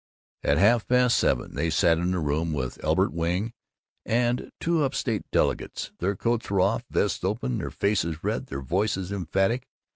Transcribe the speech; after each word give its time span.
At 0.41 0.57
half 0.57 0.87
past 0.87 1.15
seven 1.15 1.53
they 1.53 1.69
sat 1.69 1.99
in 1.99 2.09
their 2.09 2.19
room, 2.21 2.53
with 2.53 2.83
Elbert 2.83 3.13
Wing 3.13 3.53
and 4.03 4.49
two 4.59 4.81
up 4.83 4.95
state 4.95 5.29
delegates. 5.31 5.91
Their 5.99 6.15
coats 6.15 6.49
were 6.49 6.59
off, 6.59 6.83
their 6.89 7.03
vests 7.03 7.23
open, 7.23 7.59
their 7.59 7.69
faces 7.69 8.23
red, 8.23 8.47
their 8.47 8.61
voices 8.63 9.11
emphatic. 9.11 9.67